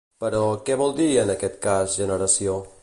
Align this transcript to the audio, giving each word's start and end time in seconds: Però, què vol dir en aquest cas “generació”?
Però, 0.23 0.39
què 0.69 0.77
vol 0.81 0.95
dir 1.01 1.07
en 1.25 1.31
aquest 1.37 1.61
cas 1.67 2.01
“generació”? 2.03 2.61